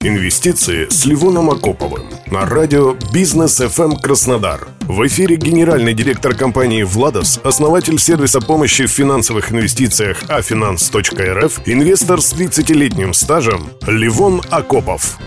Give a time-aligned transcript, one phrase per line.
[0.00, 4.68] Инвестиции с Ливоном Окоповым на радио «Бизнес FM Краснодар».
[4.82, 12.32] В эфире генеральный директор компании «Владос», основатель сервиса помощи в финансовых инвестициях афинанс.рф, инвестор с
[12.32, 15.18] 30-летним стажем Ливон Окопов.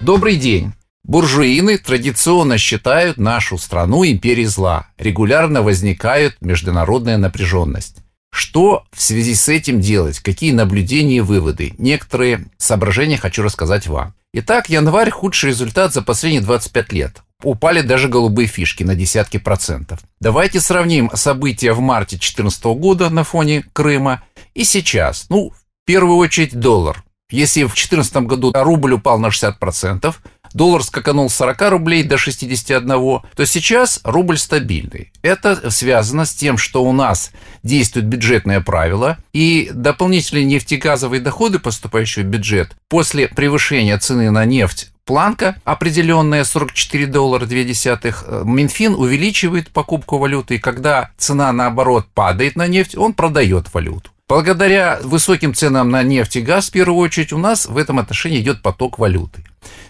[0.00, 0.72] Добрый день.
[1.04, 4.88] Буржуины традиционно считают нашу страну империей зла.
[4.96, 7.98] Регулярно возникает международная напряженность.
[8.36, 10.20] Что в связи с этим делать?
[10.20, 11.72] Какие наблюдения и выводы?
[11.78, 14.12] Некоторые соображения хочу рассказать вам.
[14.34, 17.22] Итак, январь– худший результат за последние 25 лет.
[17.42, 20.00] Упали даже голубые фишки на десятки процентов.
[20.20, 24.22] Давайте сравним события в марте 2014 года на фоне Крыма
[24.52, 25.30] и сейчас.
[25.30, 27.04] Ну, в первую очередь доллар.
[27.30, 30.14] Если в 2014 году рубль упал на 60%,
[30.56, 35.12] доллар скаканул с 40 рублей до 61, то сейчас рубль стабильный.
[35.22, 37.30] Это связано с тем, что у нас
[37.62, 44.90] действует бюджетное правило, и дополнительные нефтегазовые доходы, поступающие в бюджет, после превышения цены на нефть
[45.04, 48.24] планка определенная 44 доллара 2 десятых.
[48.44, 54.10] Минфин увеличивает покупку валюты, и когда цена наоборот падает на нефть, он продает валюту.
[54.28, 58.40] Благодаря высоким ценам на нефть и газ, в первую очередь, у нас в этом отношении
[58.40, 59.44] идет поток валюты.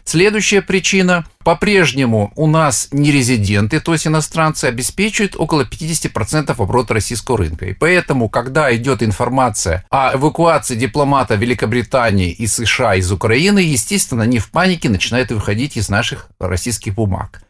[0.06, 1.26] Следующая причина.
[1.42, 7.66] По-прежнему у нас нерезиденты, то есть иностранцы, обеспечивают около 50% оборота российского рынка.
[7.66, 14.38] И поэтому, когда идет информация о эвакуации дипломата Великобритании и США из Украины, естественно, они
[14.38, 17.42] в панике начинают выходить из наших российских бумаг.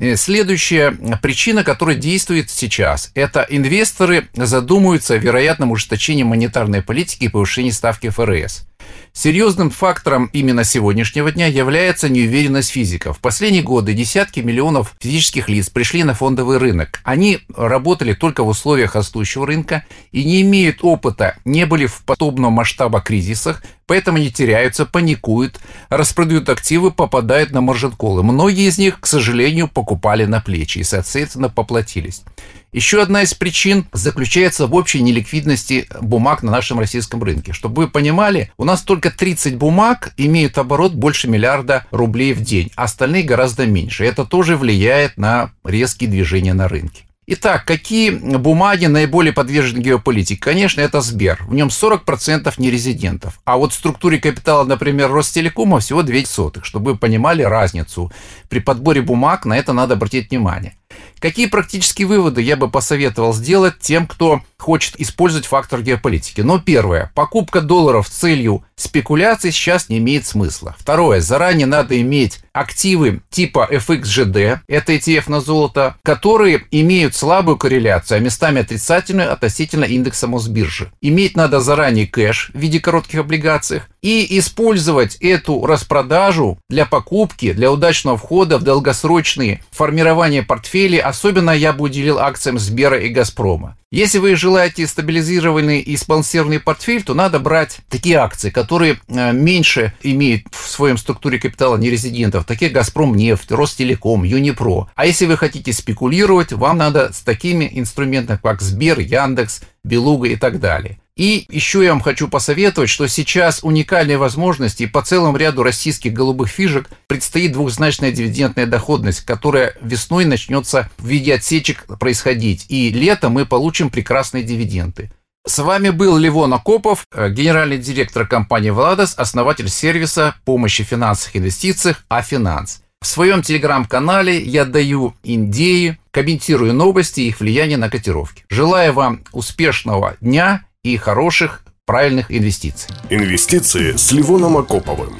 [0.00, 7.28] Э, следующая причина, которая действует сейчас, это инвесторы задумываются о вероятном ужесточении монетарной политики и
[7.28, 8.68] повышении ставки ФРС.
[9.12, 13.18] Серьезным фактором именно сегодняшнего дня является неуверенность физиков.
[13.18, 17.00] В последние годы десятки миллионов физических лиц пришли на фондовый рынок.
[17.02, 22.50] Они работали только в условиях растущего рынка и не имеют опыта, не были в подобного
[22.50, 25.58] масштаба кризисах, поэтому они теряются, паникуют,
[25.88, 28.22] распродают активы, попадают на маржинколы.
[28.22, 32.22] Многие из них, к сожалению, покупали на плечи и, соответственно, поплатились.
[32.72, 37.54] Еще одна из причин заключается в общей неликвидности бумаг на нашем российском рынке.
[37.54, 42.70] Чтобы вы понимали, у нас только 30 бумаг имеют оборот больше миллиарда рублей в день,
[42.76, 44.04] а остальные гораздо меньше.
[44.04, 47.04] Это тоже влияет на резкие движения на рынке.
[47.30, 50.40] Итак, какие бумаги наиболее подвержены геополитике?
[50.40, 51.44] Конечно, это Сбер.
[51.46, 53.38] В нем 40% нерезидентов.
[53.44, 56.64] А вот в структуре капитала, например, Ростелекома всего 2 сотых.
[56.64, 58.10] Чтобы вы понимали разницу.
[58.48, 60.77] При подборе бумаг на это надо обратить внимание.
[61.20, 66.40] Какие практические выводы я бы посоветовал сделать тем, кто хочет использовать фактор геополитики?
[66.40, 67.10] Ну, первое.
[67.14, 70.76] Покупка долларов с целью спекуляций сейчас не имеет смысла.
[70.78, 71.20] Второе.
[71.20, 78.20] Заранее надо иметь активы типа FXGD, это ETF на золото, которые имеют слабую корреляцию, а
[78.20, 80.90] местами отрицательную относительно индекса Мосбиржи.
[81.00, 87.72] Иметь надо заранее кэш в виде коротких облигаций и использовать эту распродажу для покупки, для
[87.72, 91.00] удачного входа в долгосрочные формирования портфелей.
[91.00, 93.77] Особенно я бы уделил акциям Сбера и Газпрома.
[93.90, 99.94] Если вы желаете стабилизированный и сбалансированный портфель, то надо брать такие акции, которые э, меньше
[100.02, 104.90] имеют в своем структуре капитала нерезидентов, такие «Газпром нефть», «Ростелеком», «Юнипро».
[104.94, 110.36] А если вы хотите спекулировать, вам надо с такими инструментами, как Сбер, Яндекс, Белуга и
[110.36, 111.00] так далее.
[111.18, 116.48] И еще я вам хочу посоветовать, что сейчас уникальные возможности по целому ряду российских голубых
[116.48, 122.66] фишек предстоит двухзначная дивидендная доходность, которая весной начнется в виде отсечек происходить.
[122.68, 125.10] И летом мы получим прекрасные дивиденды.
[125.44, 131.36] С вами был Левон Акопов, э, генеральный директор компании «Владос», основатель сервиса помощи в финансовых
[131.36, 132.82] инвестициях «Афинанс».
[133.00, 138.44] В своем телеграм-канале я даю идеи, комментирую новости и их влияние на котировки.
[138.48, 142.90] Желаю вам успешного дня и хороших, правильных инвестиций.
[143.10, 145.16] Инвестиции с Ливоном Акоповым.